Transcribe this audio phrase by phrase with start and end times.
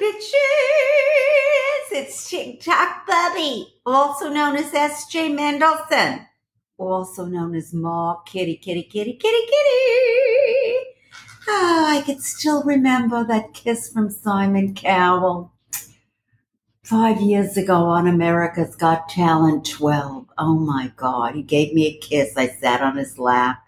[0.00, 0.32] bitches!
[1.92, 6.26] It's TikTok Bubby, also known as SJ Mendelson,
[6.78, 10.86] also known as Ma Kitty Kitty Kitty Kitty Kitty.
[11.48, 15.52] Oh, I can still remember that kiss from Simon Cowell
[16.82, 20.26] five years ago on America's Got Talent 12.
[20.38, 22.38] Oh my God, he gave me a kiss.
[22.38, 23.62] I sat on his lap.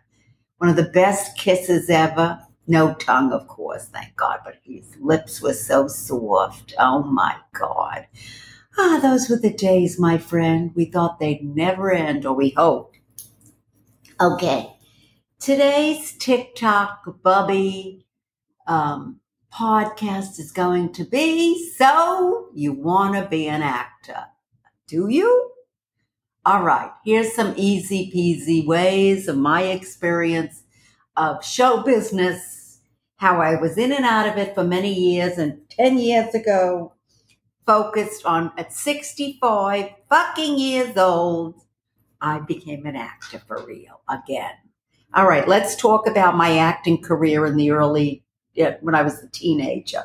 [0.56, 2.40] One of the best kisses ever.
[2.66, 6.74] No tongue, of course, thank God, but his lips were so soft.
[6.78, 8.06] Oh my God.
[8.78, 10.70] Ah, those were the days, my friend.
[10.74, 12.98] We thought they'd never end, or we hoped.
[14.20, 14.72] Okay.
[15.40, 18.06] Today's TikTok Bubby
[18.66, 19.18] um,
[19.52, 24.24] podcast is going to be So You Want to Be an Actor.
[24.86, 25.50] Do you?
[26.44, 30.61] All right, here's some easy peasy ways of my experience
[31.16, 32.80] of show business,
[33.16, 36.94] how I was in and out of it for many years, and 10 years ago,
[37.66, 41.54] focused on at 65 fucking years old,
[42.20, 44.54] I became an actor for real again.
[45.14, 48.24] All right, let's talk about my acting career in the early,
[48.80, 50.04] when I was a teenager.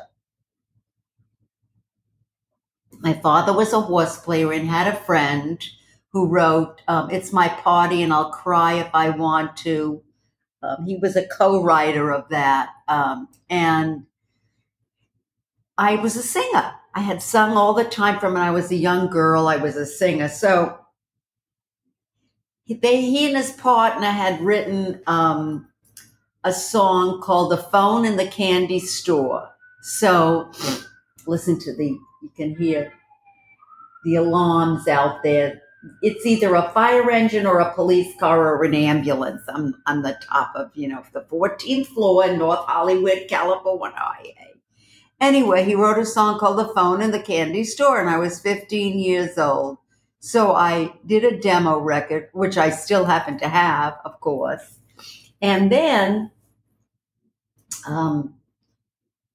[3.00, 5.64] My father was a horse player and had a friend
[6.12, 10.02] who wrote, um, It's My Party and I'll Cry If I Want to.
[10.62, 12.70] Um, he was a co writer of that.
[12.88, 14.06] Um, and
[15.76, 16.74] I was a singer.
[16.94, 19.46] I had sung all the time from when I was a young girl.
[19.46, 20.28] I was a singer.
[20.28, 20.78] So
[22.68, 25.68] they, he and his partner had written um,
[26.44, 29.48] a song called The Phone in the Candy Store.
[29.82, 30.50] So
[31.26, 32.92] listen to the, you can hear
[34.04, 35.62] the alarms out there
[36.02, 39.42] it's either a fire engine or a police car or an ambulance.
[39.48, 43.94] I'm on the top of, you know, the 14th floor in North Hollywood, California.
[45.20, 48.40] Anyway, he wrote a song called The Phone in the Candy Store, and I was
[48.40, 49.78] 15 years old.
[50.20, 54.78] So I did a demo record, which I still happen to have, of course.
[55.40, 56.30] And then
[57.86, 58.34] um,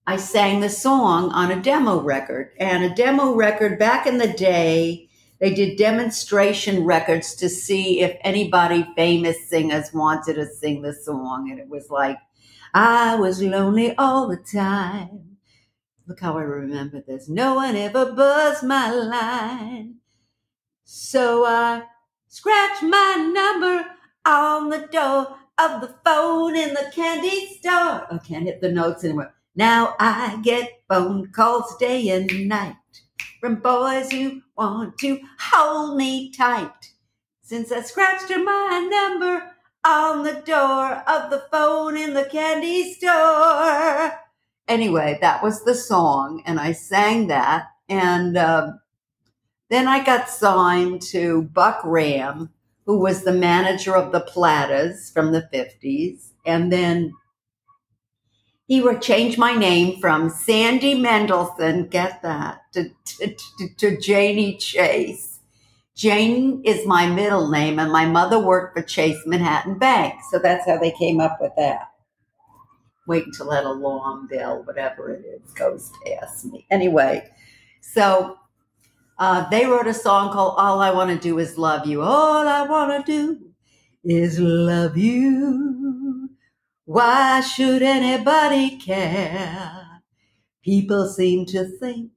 [0.06, 2.52] I sang the song on a demo record.
[2.60, 5.10] And a demo record back in the day,
[5.44, 11.52] they did demonstration records to see if anybody famous singers wanted to sing the song.
[11.52, 12.18] And it was like,
[12.74, 15.36] I was lonely all the time.
[16.08, 17.28] Look how I remember this.
[17.28, 19.96] No one ever buzzed my line.
[20.86, 21.84] So I
[22.30, 23.86] scratched my number
[24.26, 28.08] on the door of the phone in the candy store.
[28.10, 29.34] I can't hit the notes anymore.
[29.58, 32.78] Now I get phone calls day and night
[33.42, 36.92] from boys who want to hold me tight.
[37.42, 39.52] Since I scratched my number
[39.86, 44.20] on the door of the phone in the candy store.
[44.68, 47.66] Anyway, that was the song, and I sang that.
[47.90, 48.72] And uh,
[49.70, 52.50] then I got signed to Buck Ram,
[52.86, 56.32] who was the manager of the Platters from the 50s.
[56.46, 57.14] And then
[58.68, 64.58] he would change my name from Sandy Mendelson, get that, to, to, to, to Janie
[64.58, 65.40] Chase.
[65.96, 70.16] Jane is my middle name, and my mother worked for Chase Manhattan Bank.
[70.32, 71.92] So that's how they came up with that.
[73.06, 76.66] Wait until that alarm bell, whatever it is, goes past me.
[76.72, 77.30] Anyway,
[77.82, 78.38] so
[79.20, 82.02] uh, they wrote a song called All I Want to Do Is Love You.
[82.02, 83.40] All I want to do
[84.06, 85.83] is love you.
[86.86, 90.02] Why should anybody care?
[90.64, 92.12] People seem to think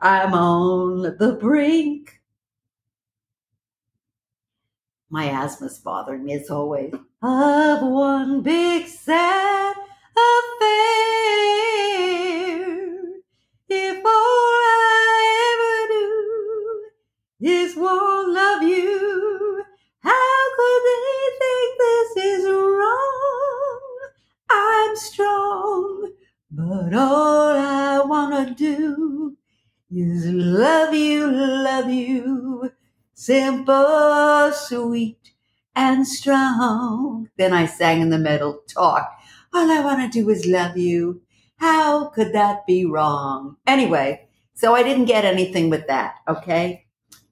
[0.00, 2.20] I'm on the brink.
[5.10, 6.94] My asthma's bothering me as always.
[7.22, 9.76] Of one big sad
[33.22, 35.32] simple, sweet,
[35.76, 37.28] and strong.
[37.36, 39.08] Then I sang in the middle, talk.
[39.54, 41.22] All I wanna do is love you.
[41.58, 43.58] How could that be wrong?
[43.64, 46.86] Anyway, so I didn't get anything with that, okay?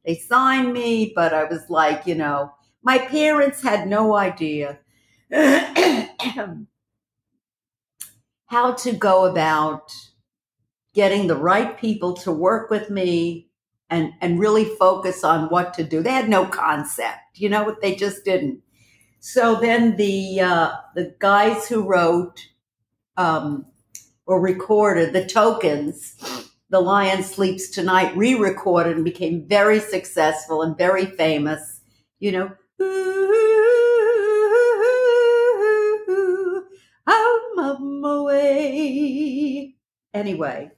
[0.06, 2.52] They signed me, but I was like, you know,
[2.84, 4.78] my parents had no idea
[8.46, 9.92] how to go about
[10.94, 13.49] getting the right people to work with me
[13.90, 16.02] and and really focus on what to do.
[16.02, 18.62] They had no concept, you know, they just didn't.
[19.20, 22.48] So then the uh, the guys who wrote
[23.16, 23.66] um,
[24.26, 26.16] or recorded the tokens
[26.70, 31.80] The Lion Sleeps Tonight re recorded and became very successful and very famous.
[32.20, 32.52] You know,
[37.08, 39.76] I'm away.
[40.14, 40.70] Anyway,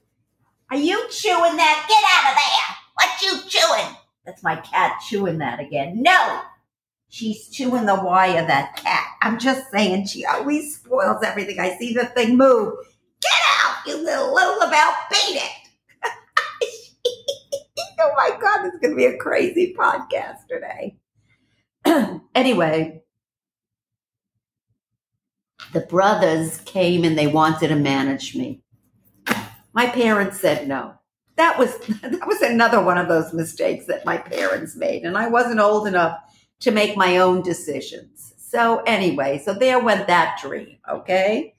[0.71, 1.85] Are you chewing that?
[1.87, 2.72] Get out of there!
[3.03, 3.95] What you chewing?
[4.25, 6.01] that's my cat chewing that again.
[6.01, 6.41] No,
[7.09, 9.05] she's chewing the wire, that cat.
[9.21, 11.59] I'm just saying, she always spoils everything.
[11.59, 12.73] I see the thing move.
[13.21, 14.93] Get out, you little Lulabelle!
[15.11, 15.51] Beat it!
[17.99, 20.95] oh my God, this is going to be a crazy podcast today.
[22.35, 23.03] anyway,
[25.73, 28.61] the brothers came and they wanted to manage me.
[29.73, 30.93] My parents said no.
[31.35, 35.27] That was that was another one of those mistakes that my parents made, and I
[35.27, 36.17] wasn't old enough
[36.61, 38.33] to make my own decisions.
[38.37, 40.77] So anyway, so there went that dream.
[40.89, 41.53] Okay.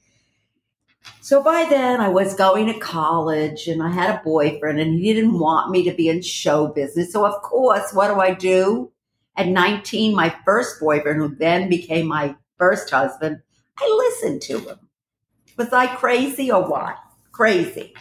[1.20, 5.12] So by then I was going to college and I had a boyfriend and he
[5.12, 7.12] didn't want me to be in show business.
[7.12, 8.92] So of course, what do I do?
[9.36, 13.40] At 19, my first boyfriend, who then became my first husband,
[13.76, 14.78] I listened to him.
[15.56, 16.96] Was I crazy or what?
[17.32, 17.94] Crazy.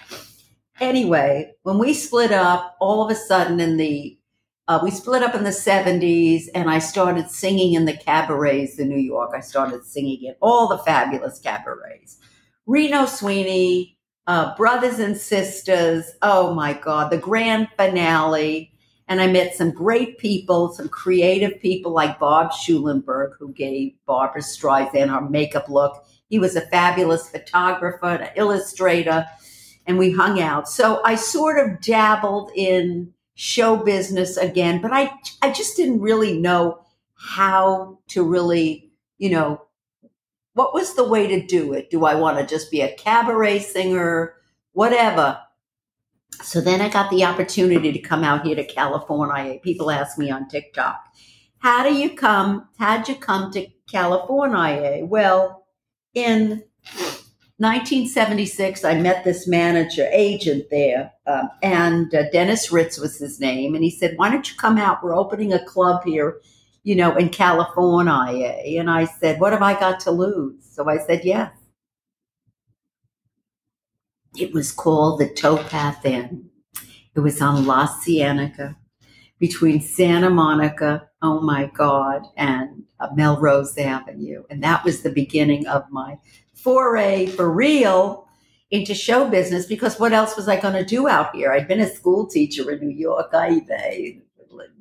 [0.83, 4.19] Anyway, when we split up, all of a sudden in the
[4.67, 8.89] uh, we split up in the 70s and I started singing in the cabarets in
[8.89, 9.31] New York.
[9.33, 12.17] I started singing in all the fabulous cabarets.
[12.65, 13.97] Reno Sweeney,
[14.27, 16.11] uh, Brothers and Sisters.
[16.21, 18.73] Oh my God, the grand finale.
[19.07, 24.41] And I met some great people, some creative people like Bob Schulenberg, who gave Barbra
[24.41, 26.05] Streisand her makeup look.
[26.27, 29.25] He was a fabulous photographer, an illustrator,
[29.85, 30.69] and we hung out.
[30.69, 36.39] So I sort of dabbled in show business again, but I, I just didn't really
[36.39, 36.83] know
[37.15, 39.61] how to really, you know,
[40.53, 41.89] what was the way to do it?
[41.89, 44.35] Do I want to just be a cabaret singer?
[44.73, 45.39] Whatever.
[46.43, 49.59] So then I got the opportunity to come out here to California.
[49.59, 50.99] People ask me on TikTok,
[51.59, 52.67] how do you come?
[52.77, 55.05] How'd you come to California?
[55.05, 55.65] Well,
[56.13, 56.63] in
[57.63, 63.73] 1976, I met this manager, agent there, um, and uh, Dennis Ritz was his name.
[63.73, 65.01] And he said, Why don't you come out?
[65.01, 66.41] We're opening a club here,
[66.83, 68.49] you know, in California.
[68.79, 70.55] And I said, What have I got to lose?
[70.69, 71.51] So I said, Yes.
[74.37, 76.49] It was called the Towpath Inn.
[77.15, 78.75] It was on La Cienega
[79.39, 84.43] between Santa Monica, oh my God, and uh, Melrose Avenue.
[84.49, 86.17] And that was the beginning of my
[86.63, 88.27] foray for real
[88.71, 91.51] into show business because what else was I going to do out here?
[91.51, 93.29] I'd been a school teacher in New York.
[93.33, 94.17] I, I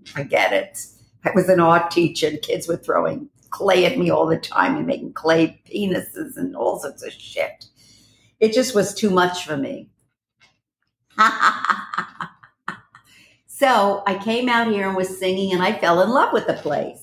[0.06, 0.86] forget it.
[1.24, 4.76] I was an art teacher and kids were throwing clay at me all the time
[4.76, 7.66] and making clay penises and all sorts of shit.
[8.40, 9.90] It just was too much for me.
[13.46, 16.54] so I came out here and was singing and I fell in love with the
[16.54, 17.01] place.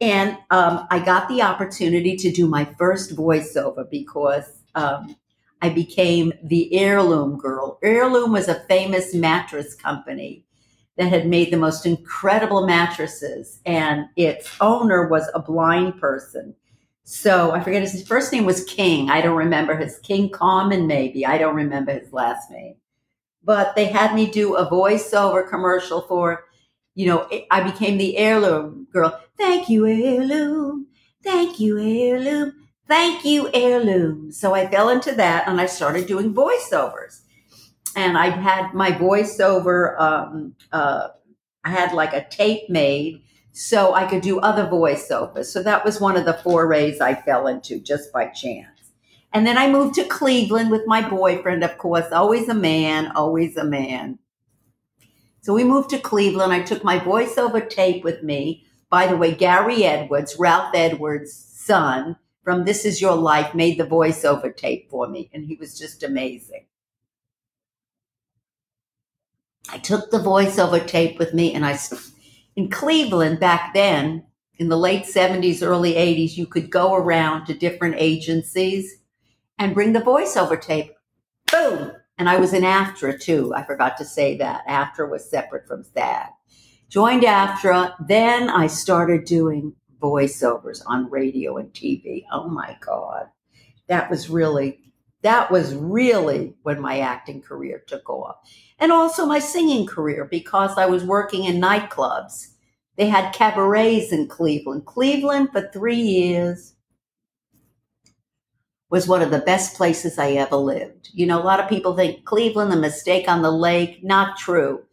[0.00, 5.16] And um, I got the opportunity to do my first voiceover because um,
[5.60, 7.78] I became the Heirloom Girl.
[7.82, 10.44] Heirloom was a famous mattress company
[10.96, 16.54] that had made the most incredible mattresses, and its owner was a blind person.
[17.04, 19.10] So I forget his first name was King.
[19.10, 21.26] I don't remember his King Common, maybe.
[21.26, 22.76] I don't remember his last name.
[23.42, 26.44] But they had me do a voiceover commercial for
[27.00, 29.18] you know, I became the heirloom girl.
[29.38, 30.86] Thank you, heirloom.
[31.24, 32.68] Thank you, heirloom.
[32.86, 34.32] Thank you, heirloom.
[34.32, 37.22] So I fell into that and I started doing voiceovers.
[37.96, 41.08] And I had my voiceover, um, uh,
[41.64, 45.46] I had like a tape made so I could do other voiceovers.
[45.46, 48.92] So that was one of the forays I fell into just by chance.
[49.32, 53.56] And then I moved to Cleveland with my boyfriend, of course, always a man, always
[53.56, 54.18] a man.
[55.42, 56.52] So we moved to Cleveland.
[56.52, 58.66] I took my voiceover tape with me.
[58.90, 63.86] By the way, Gary Edwards, Ralph Edwards' son from This Is Your Life, made the
[63.86, 66.66] voiceover tape for me, and he was just amazing.
[69.70, 71.78] I took the voiceover tape with me, and I,
[72.56, 74.24] in Cleveland back then,
[74.58, 78.98] in the late 70s, early 80s, you could go around to different agencies
[79.58, 80.92] and bring the voiceover tape.
[81.50, 83.54] Boom, and I was in AFTRA too.
[83.54, 84.66] I forgot to say that.
[84.68, 86.28] AFTRA was separate from SAG.
[86.90, 87.94] Joined AFTRA.
[88.06, 92.24] Then I started doing voiceovers on radio and TV.
[92.30, 93.24] Oh my God.
[93.88, 94.80] That was really,
[95.22, 98.36] that was really when my acting career took off.
[98.78, 102.48] And also my singing career because I was working in nightclubs.
[102.96, 104.84] They had cabarets in Cleveland.
[104.84, 106.74] Cleveland for three years
[108.90, 111.10] was one of the best places I ever lived.
[111.12, 114.02] You know, a lot of people think Cleveland, the mistake on the lake.
[114.02, 114.84] Not true.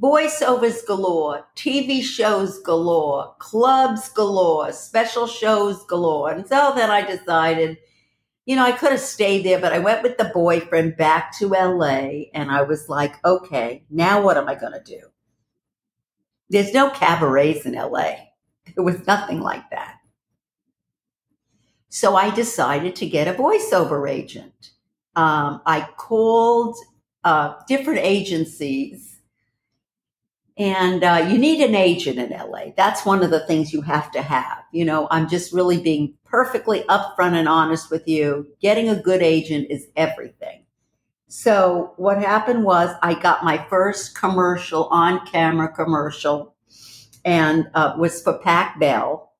[0.00, 6.32] Voiceovers galore, TV shows galore, clubs galore, special shows galore.
[6.32, 7.76] And so then I decided,
[8.44, 11.48] you know, I could have stayed there, but I went with the boyfriend back to
[11.48, 15.00] LA and I was like, okay, now what am I going to do?
[16.50, 18.14] There's no cabarets in LA.
[18.74, 19.98] There was nothing like that.
[21.94, 24.72] So I decided to get a voiceover agent.
[25.14, 26.76] Um, I called
[27.22, 29.20] uh, different agencies,
[30.58, 32.72] and uh, you need an agent in LA.
[32.76, 34.64] That's one of the things you have to have.
[34.72, 38.48] You know, I'm just really being perfectly upfront and honest with you.
[38.60, 40.64] Getting a good agent is everything.
[41.28, 46.56] So what happened was I got my first commercial on camera commercial
[47.24, 49.30] and uh, was for Pac Bell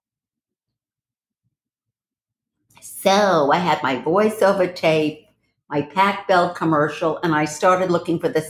[3.05, 5.27] So I had my voiceover tape,
[5.69, 8.43] my Pac Bell commercial, and I started looking for the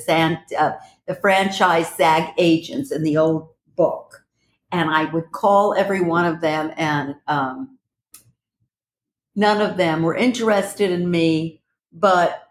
[0.56, 0.73] uh,
[1.06, 4.25] the franchise SAG agents in the old book.
[4.70, 7.78] And I would call every one of them, and um,
[9.34, 11.61] none of them were interested in me.
[11.92, 12.49] But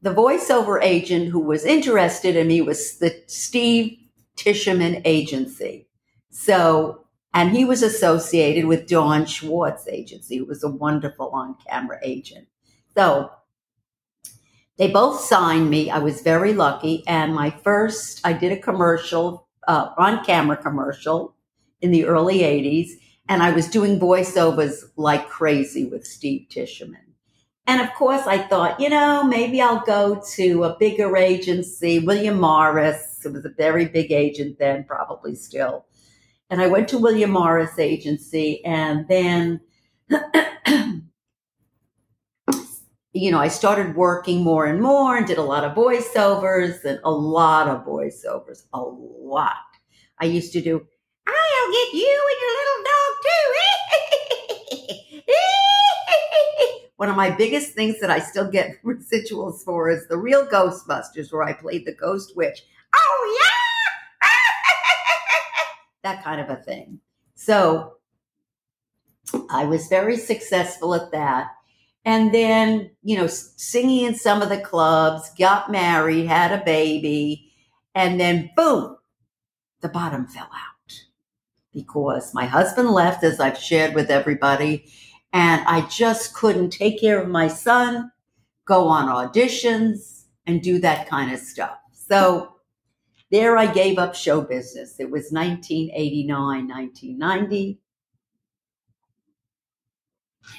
[0.00, 3.98] the voiceover agent who was interested in me was the Steve
[4.38, 5.86] Tisherman agency.
[6.30, 7.01] So
[7.34, 12.46] and he was associated with Dawn Schwartz agency, who was a wonderful on camera agent.
[12.94, 13.30] So
[14.76, 15.90] they both signed me.
[15.90, 17.04] I was very lucky.
[17.06, 21.34] And my first, I did a commercial, uh, on camera commercial
[21.80, 22.90] in the early 80s.
[23.28, 26.96] And I was doing voiceovers like crazy with Steve Tisherman.
[27.66, 32.40] And of course, I thought, you know, maybe I'll go to a bigger agency, William
[32.40, 33.24] Morris.
[33.24, 35.86] It was a very big agent then, probably still
[36.52, 39.58] and I went to William Morris Agency, and then,
[43.14, 47.00] you know, I started working more and more and did a lot of voiceovers and
[47.04, 49.54] a lot of voiceovers, a lot.
[50.20, 50.86] I used to do,
[51.26, 55.22] I'll get you and your little dog too.
[56.96, 61.32] One of my biggest things that I still get residuals for is the real Ghostbusters,
[61.32, 62.62] where I played the Ghost Witch.
[62.94, 63.51] Oh, yeah!
[66.02, 67.00] That kind of a thing.
[67.34, 67.94] So
[69.50, 71.48] I was very successful at that.
[72.04, 77.52] And then, you know, singing in some of the clubs, got married, had a baby,
[77.94, 78.96] and then boom,
[79.80, 80.72] the bottom fell out
[81.72, 84.86] because my husband left, as I've shared with everybody,
[85.32, 88.10] and I just couldn't take care of my son,
[88.64, 91.78] go on auditions, and do that kind of stuff.
[91.92, 92.51] So
[93.32, 95.00] there I gave up show business.
[95.00, 97.78] It was 1989, 1990,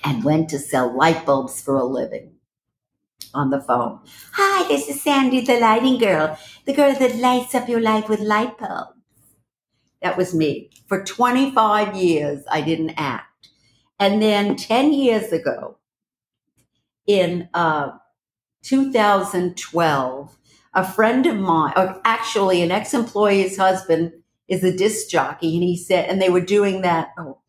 [0.03, 2.33] and went to sell light bulbs for a living
[3.31, 3.99] on the phone.
[4.33, 8.19] Hi, this is Sandy, the lighting girl, the girl that lights up your life with
[8.19, 8.97] light bulbs.
[10.01, 10.71] That was me.
[10.87, 13.49] For 25 years, I didn't act.
[13.99, 15.77] And then 10 years ago,
[17.05, 17.91] in uh,
[18.63, 20.37] 2012,
[20.73, 24.11] a friend of mine, or actually an ex-employee's husband
[24.47, 27.09] is a disc jockey, and he said, and they were doing that.
[27.17, 27.39] Oh,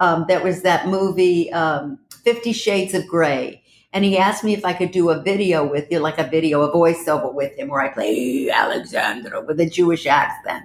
[0.00, 3.62] um, that was that movie, um, Fifty Shades of Grey.
[3.92, 6.62] And he asked me if I could do a video with you, like a video,
[6.62, 10.64] a voiceover with him, where I play Alexandra with a Jewish accent.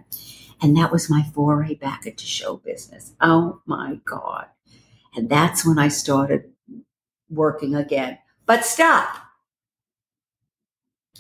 [0.62, 3.14] And that was my foray back into show business.
[3.22, 4.48] Oh my God.
[5.16, 6.52] And that's when I started
[7.30, 8.18] working again.
[8.48, 9.16] But stop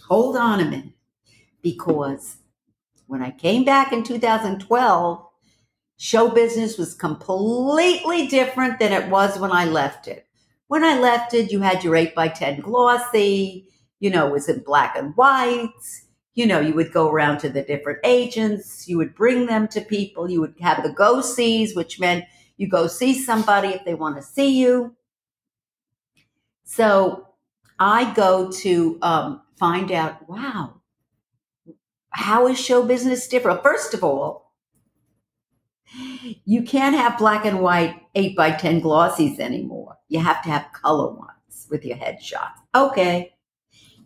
[0.10, 0.94] hold on a minute,
[1.62, 2.38] because
[3.08, 5.26] when I came back in 2012,
[5.98, 10.26] show business was completely different than it was when I left it.
[10.68, 13.68] When I left it, you had your 8 by 10 glossy,
[14.00, 15.70] you know, it was in black and white.
[16.36, 19.82] You know, you would go around to the different agents, you would bring them to
[19.82, 22.26] people, you would have the go sees, which meant
[22.56, 24.96] you go see somebody if they want to see you.
[26.64, 27.28] So
[27.80, 30.82] I go to um, find out, wow,
[32.12, 33.62] how is show business different?
[33.62, 34.54] First of all,
[36.46, 39.98] you can't have black and white 8 by 10 glossies anymore.
[40.08, 42.58] You have to have color ones with your headshots.
[42.74, 43.34] Okay.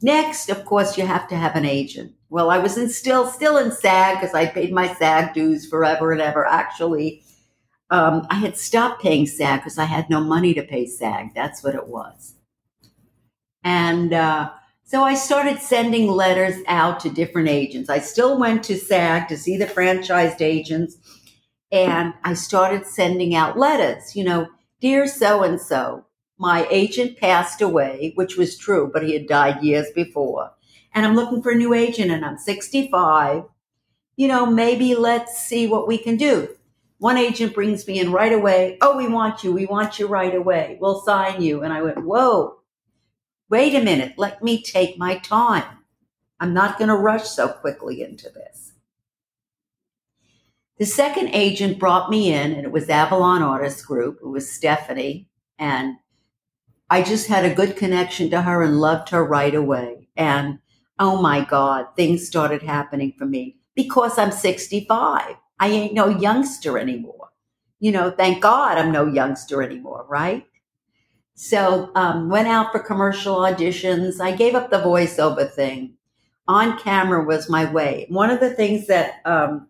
[0.02, 2.14] Next, of course, you have to have an agent.
[2.30, 6.12] Well, I was in still still in SAG because I paid my SAG dues forever
[6.12, 6.46] and ever.
[6.46, 7.24] Actually,
[7.90, 11.34] um, I had stopped paying SAG because I had no money to pay SAG.
[11.36, 12.36] That's what it was.
[13.64, 14.52] And uh,
[14.94, 17.90] so I started sending letters out to different agents.
[17.90, 20.98] I still went to SAG to see the franchised agents,
[21.72, 24.50] and I started sending out letters, you know,
[24.82, 26.06] dear so and so,
[26.38, 30.52] my agent passed away, which was true, but he had died years before.
[30.94, 33.46] And I'm looking for a new agent and I'm 65.
[34.16, 36.50] You know, maybe let's see what we can do.
[37.00, 38.78] One agent brings me in right away.
[38.80, 39.54] Oh, we want you.
[39.54, 40.78] We want you right away.
[40.80, 41.64] We'll sign you.
[41.64, 42.60] And I went, whoa,
[43.54, 44.16] wait a minute.
[44.18, 45.86] Let me take my time.
[46.40, 48.74] I'm not going to rush so quickly into this.
[50.80, 54.18] The second agent brought me in, and it was Avalon Artist Group.
[54.24, 55.30] It was Stephanie.
[55.60, 55.98] And
[56.90, 60.08] I just had a good connection to her and loved her right away.
[60.18, 60.58] And
[60.98, 65.36] oh my God, things started happening for me because I'm 65.
[65.60, 67.30] I ain't no youngster anymore.
[67.80, 70.44] You know, thank God I'm no youngster anymore, right?
[71.36, 74.22] So, um, went out for commercial auditions.
[74.22, 75.96] I gave up the voiceover thing.
[76.48, 78.06] On camera was my way.
[78.10, 79.68] One of the things that um,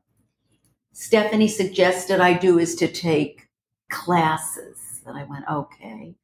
[0.92, 3.48] Stephanie suggested I do is to take
[3.90, 5.02] classes.
[5.06, 6.16] And I went, okay.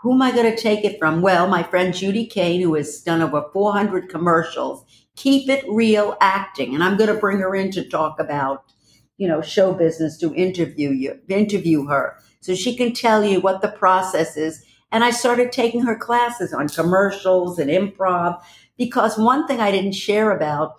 [0.00, 1.22] Who am I going to take it from?
[1.22, 4.84] Well, my friend Judy Kain, who has done over 400 commercials,
[5.16, 6.74] keep it real acting.
[6.74, 8.72] And I'm going to bring her in to talk about,
[9.16, 13.60] you know, show business to interview you, interview her so she can tell you what
[13.60, 14.64] the process is.
[14.92, 18.40] And I started taking her classes on commercials and improv
[18.78, 20.76] because one thing I didn't share about,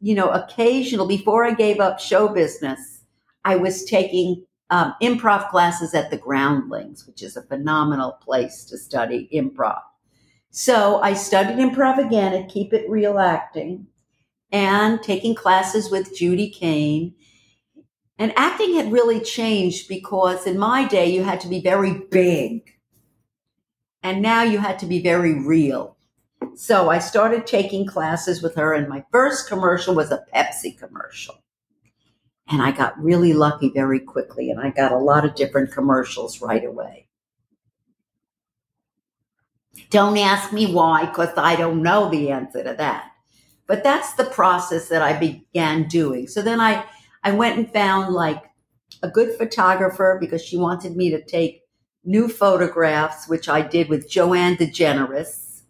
[0.00, 3.04] you know, occasional before I gave up show business,
[3.44, 8.76] I was taking um, improv classes at the Groundlings, which is a phenomenal place to
[8.76, 9.80] study improv.
[10.50, 13.86] So I studied improv again at Keep It Real Acting
[14.50, 17.14] and taking classes with Judy Kain.
[18.18, 22.70] And acting had really changed because in my day, you had to be very big.
[24.02, 25.96] And now you had to be very real.
[26.54, 31.42] So I started taking classes with her, and my first commercial was a Pepsi commercial.
[32.48, 36.42] And I got really lucky very quickly, and I got a lot of different commercials
[36.42, 37.08] right away.
[39.90, 43.10] Don't ask me why, because I don't know the answer to that.
[43.66, 46.28] But that's the process that I began doing.
[46.28, 46.84] So then I,
[47.24, 48.44] I went and found like
[49.02, 51.62] a good photographer because she wanted me to take
[52.04, 55.62] new photographs, which I did with Joanne DeGeneres.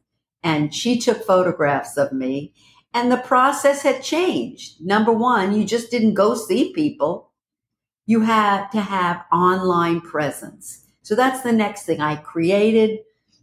[0.43, 2.53] And she took photographs of me.
[2.93, 4.85] And the process had changed.
[4.85, 7.31] Number one, you just didn't go see people.
[8.05, 10.85] You had to have online presence.
[11.03, 12.01] So that's the next thing.
[12.01, 13.01] I created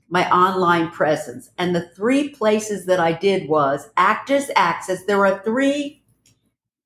[0.10, 1.50] my online presence.
[1.58, 5.06] And the three places that I did was Actors Access.
[5.06, 6.01] There are three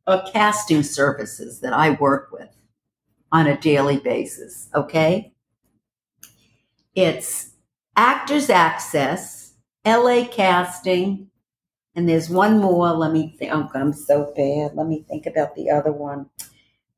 [0.07, 2.49] uh, casting services that I work with
[3.31, 4.69] on a daily basis.
[4.73, 5.33] Okay.
[6.93, 7.51] It's
[7.95, 9.53] Actors Access,
[9.85, 11.29] LA Casting,
[11.95, 12.91] and there's one more.
[12.91, 13.51] Let me think.
[13.53, 14.75] Oh, I'm so bad.
[14.75, 16.29] Let me think about the other one.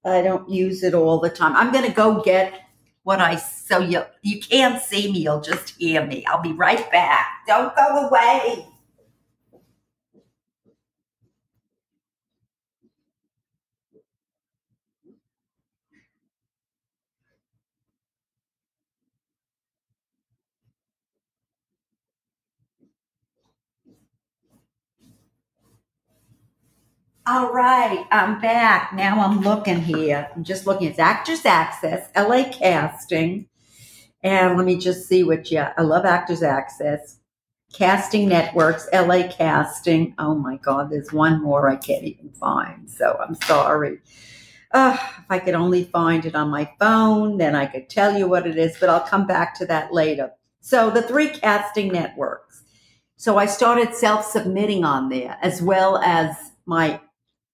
[0.06, 1.56] I don't use it all the time.
[1.56, 2.54] I'm going to go get
[3.04, 5.20] what I so you you can't see me.
[5.20, 6.26] You'll just hear me.
[6.26, 7.28] I'll be right back.
[7.48, 8.68] Don't go away.
[27.30, 28.94] All right, I'm back.
[28.94, 30.30] Now I'm looking here.
[30.34, 30.88] I'm just looking.
[30.88, 33.50] It's Actors Access, LA Casting.
[34.24, 37.20] And let me just see what, yeah, I love Actors Access.
[37.74, 40.16] Casting Networks, LA Casting.
[40.18, 42.90] Oh my God, there's one more I can't even find.
[42.90, 44.00] So I'm sorry.
[44.72, 48.30] Uh, if I could only find it on my phone, then I could tell you
[48.30, 50.32] what it is, but I'll come back to that later.
[50.62, 52.64] So the three casting networks.
[53.18, 56.34] So I started self submitting on there as well as
[56.66, 57.02] my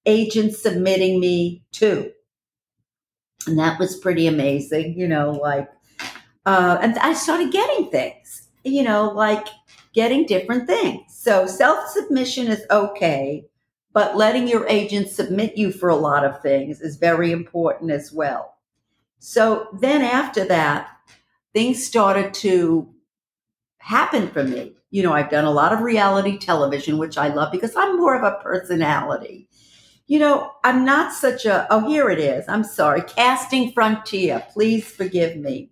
[0.05, 2.11] agents submitting me too.
[3.47, 5.69] And that was pretty amazing, you know, like,
[6.45, 9.47] uh, and I started getting things, you know, like
[9.93, 11.01] getting different things.
[11.09, 13.45] So self submission is okay,
[13.93, 18.11] but letting your agent submit you for a lot of things is very important as
[18.11, 18.55] well.
[19.19, 20.89] So then after that,
[21.53, 22.93] things started to
[23.77, 24.75] happen for me.
[24.91, 28.15] You know, I've done a lot of reality television, which I love because I'm more
[28.15, 29.47] of a personality.
[30.05, 32.45] You know, I'm not such a, oh, here it is.
[32.47, 33.01] I'm sorry.
[33.01, 34.45] Casting Frontier.
[34.51, 35.71] Please forgive me.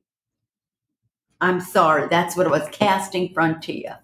[1.41, 2.08] I'm sorry.
[2.08, 2.67] That's what it was.
[2.72, 4.00] Casting Frontier.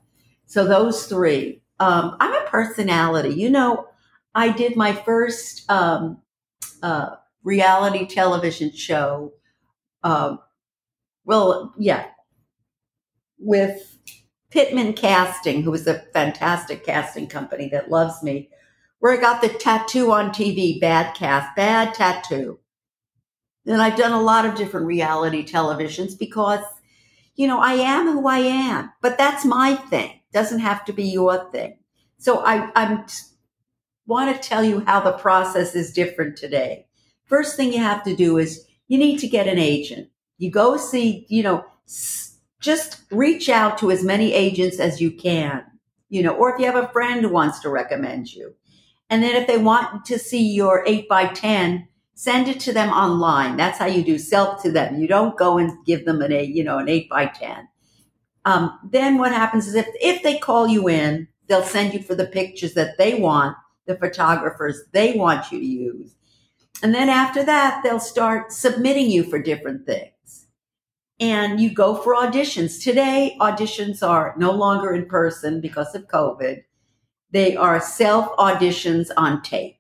[0.46, 1.62] So those three.
[1.80, 3.36] Um, I'm a personality.
[3.36, 3.88] You know,
[4.34, 6.22] I did my first um,
[6.82, 9.34] uh, reality television show.
[10.04, 10.40] Um,
[11.26, 12.08] well, yeah,
[13.40, 13.98] with
[14.50, 18.50] Pittman Casting, who is a fantastic casting company that loves me
[19.00, 22.60] where I got the tattoo on TV, bad cast, bad tattoo.
[23.66, 26.64] And I've done a lot of different reality televisions because,
[27.36, 30.22] you know, I am who I am, but that's my thing.
[30.34, 31.78] Doesn't have to be your thing.
[32.18, 33.06] So I, I'm
[34.08, 36.88] want to tell you how the process is different today.
[37.26, 40.10] First thing you have to do is you need to get an agent.
[40.38, 41.66] You go see, you know,
[42.62, 45.64] just reach out to as many agents as you can,
[46.10, 48.56] you know, or if you have a friend who wants to recommend you.
[49.10, 52.90] And then if they want to see your 8 by 10 send it to them
[52.90, 53.58] online.
[53.58, 55.00] That's how you do self to them.
[55.00, 57.68] You don't go and give them an eight, you know, an 8 by 10.
[58.44, 62.16] Um, then what happens is if, if they call you in, they'll send you for
[62.16, 66.16] the pictures that they want, the photographers they want you to use.
[66.82, 70.48] And then after that, they'll start submitting you for different things
[71.20, 72.84] and you go for auditions.
[72.84, 76.64] Today, auditions are no longer in person because of COVID.
[77.32, 79.78] They are self auditions on tape.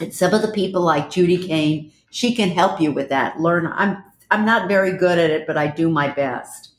[0.00, 3.40] And some of the people like Judy Kain, she can help you with that.
[3.40, 3.66] Learn.
[3.66, 6.70] I'm I'm not very good at it, but I do my best.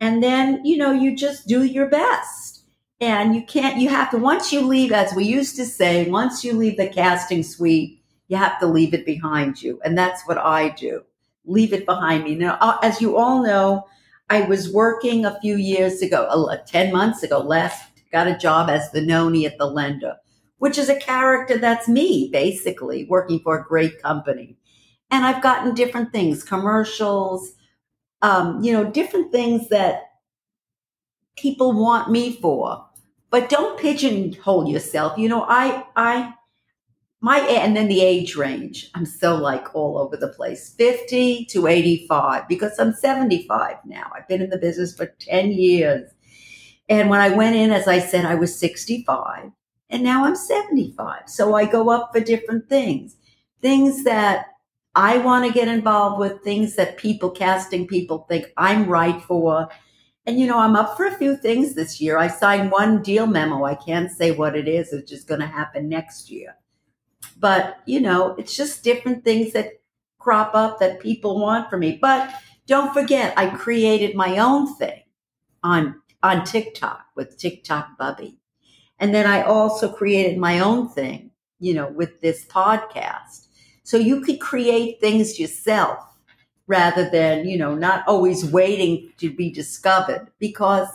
[0.00, 2.64] And then, you know, you just do your best.
[2.98, 6.42] And you can't, you have to, once you leave, as we used to say, once
[6.42, 9.78] you leave the casting suite, you have to leave it behind you.
[9.84, 11.02] And that's what I do
[11.46, 12.34] leave it behind me.
[12.34, 13.86] Now, uh, as you all know,
[14.28, 18.70] I was working a few years ago, uh, 10 months ago, last, got a job
[18.70, 20.16] as the Noni at the lender,
[20.58, 24.56] which is a character that's me, basically, working for a great company.
[25.10, 27.52] And I've gotten different things, commercials,
[28.22, 30.02] um, you know, different things that
[31.36, 32.84] people want me for.
[33.30, 35.18] But don't pigeonhole yourself.
[35.18, 36.34] You know, I, I,
[37.20, 41.66] my and then the age range i'm so like all over the place 50 to
[41.66, 46.10] 85 because i'm 75 now i've been in the business for 10 years
[46.88, 49.50] and when i went in as i said i was 65
[49.90, 53.16] and now i'm 75 so i go up for different things
[53.60, 54.46] things that
[54.94, 59.68] i want to get involved with things that people casting people think i'm right for.
[60.28, 62.18] And you know i'm up for a few things this year.
[62.18, 63.64] I signed one deal memo.
[63.64, 64.92] I can't say what it is.
[64.92, 66.56] It's just going to happen next year.
[67.38, 69.80] But, you know, it's just different things that
[70.18, 71.98] crop up that people want from me.
[72.00, 72.32] But
[72.66, 75.02] don't forget, I created my own thing
[75.62, 78.38] on on TikTok with TikTok Bubby.
[78.98, 83.46] And then I also created my own thing, you know, with this podcast.
[83.84, 85.98] So you could create things yourself
[86.66, 90.88] rather than, you know, not always waiting to be discovered because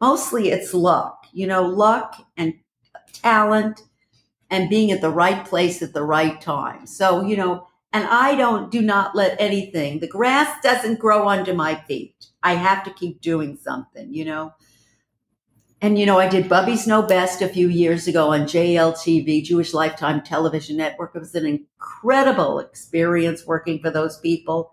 [0.00, 2.54] mostly it's luck, you know, luck and
[3.12, 3.82] talent
[4.50, 6.86] and being at the right place at the right time.
[6.86, 11.54] So, you know, and I don't, do not let anything, the grass doesn't grow under
[11.54, 12.26] my feet.
[12.42, 14.52] I have to keep doing something, you know.
[15.84, 19.74] And, you know, I did Bubby's Know Best a few years ago on JLTV, Jewish
[19.74, 21.14] Lifetime Television Network.
[21.14, 24.72] It was an incredible experience working for those people.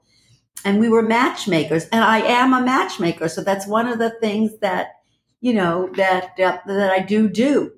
[0.64, 3.28] And we were matchmakers, and I am a matchmaker.
[3.28, 5.02] So that's one of the things that,
[5.42, 7.74] you know, that, uh, that I do do.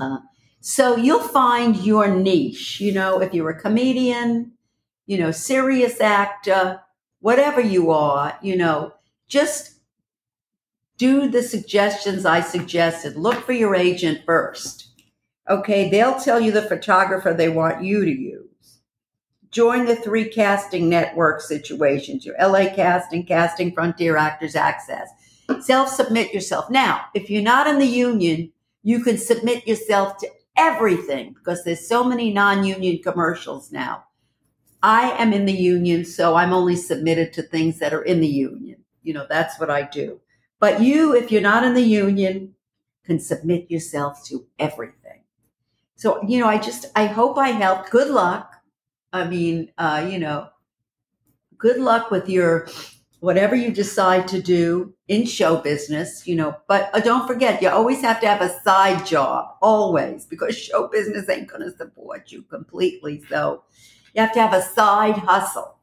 [0.00, 0.18] Uh,
[0.60, 4.52] so you'll find your niche, you know, if you're a comedian,
[5.06, 6.80] you know, serious actor,
[7.18, 8.92] whatever you are, you know,
[9.26, 9.73] just
[11.04, 13.14] do the suggestions I suggested.
[13.14, 14.88] Look for your agent first.
[15.50, 18.80] Okay, they'll tell you the photographer they want you to use.
[19.50, 25.10] Join the three casting network situations your LA Casting, Casting Frontier Actors Access.
[25.60, 26.70] Self submit yourself.
[26.70, 28.50] Now, if you're not in the union,
[28.82, 34.04] you can submit yourself to everything because there's so many non-union commercials now.
[34.82, 38.26] I am in the union, so I'm only submitted to things that are in the
[38.26, 38.82] union.
[39.02, 40.18] You know, that's what I do.
[40.64, 42.54] But you, if you're not in the union,
[43.04, 45.20] can submit yourself to everything.
[45.94, 47.90] So, you know, I just, I hope I helped.
[47.90, 48.50] Good luck.
[49.12, 50.48] I mean, uh, you know,
[51.58, 52.66] good luck with your
[53.20, 57.68] whatever you decide to do in show business, you know, but uh, don't forget, you
[57.68, 62.32] always have to have a side job, always, because show business ain't going to support
[62.32, 63.22] you completely.
[63.28, 63.64] So
[64.14, 65.73] you have to have a side hustle.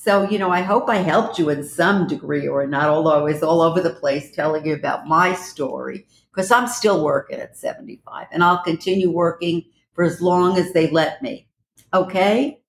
[0.00, 3.32] So, you know, I hope I helped you in some degree or not, although I
[3.32, 7.56] was all over the place telling you about my story, because I'm still working at
[7.56, 11.48] 75 and I'll continue working for as long as they let me.
[11.92, 12.60] Okay?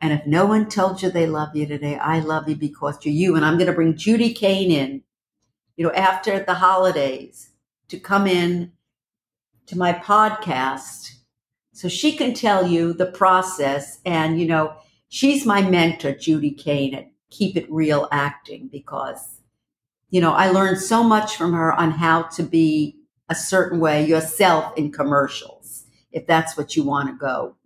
[0.00, 3.14] And if no one told you they love you today, I love you because you're
[3.14, 3.36] you.
[3.36, 5.04] And I'm going to bring Judy Kain in,
[5.76, 7.50] you know, after the holidays
[7.86, 8.72] to come in
[9.66, 11.12] to my podcast
[11.72, 14.00] so she can tell you the process.
[14.04, 14.74] And, you know,
[15.08, 19.40] she's my mentor, Judy Kain at Keep It Real Acting, because,
[20.10, 24.06] you know, I learned so much from her on how to be a certain way
[24.06, 27.56] yourself in commercials, if that's what you want to go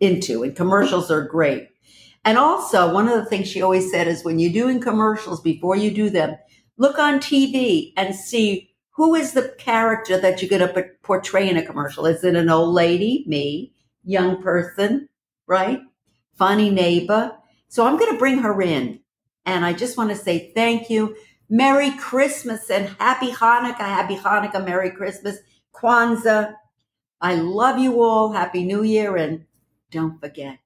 [0.00, 0.42] into.
[0.44, 1.68] And commercials are great
[2.24, 5.76] And also, one of the things she always said is when you're doing commercials, before
[5.76, 6.36] you do them,
[6.78, 11.58] look on TV and see who is the character that you're going to portray in
[11.58, 12.06] a commercial.
[12.06, 15.08] Is it an old lady, me, young person,
[15.48, 15.80] right?
[16.36, 17.36] Funny neighbor.
[17.68, 19.00] So I'm going to bring her in.
[19.44, 21.16] And I just want to say thank you.
[21.48, 23.78] Merry Christmas and Happy Hanukkah.
[23.78, 24.64] Happy Hanukkah.
[24.64, 25.38] Merry Christmas.
[25.72, 26.54] Kwanzaa.
[27.20, 28.32] I love you all.
[28.32, 29.16] Happy New Year.
[29.16, 29.44] And
[29.90, 30.58] don't forget,